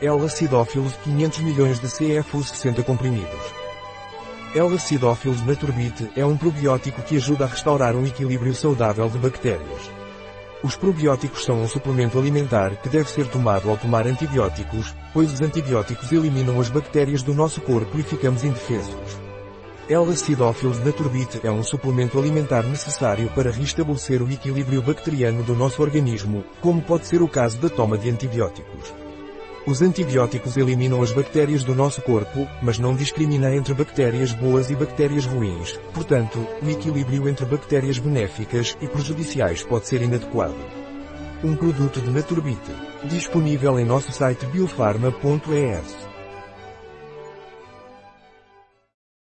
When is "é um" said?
6.14-6.36, 21.42-21.62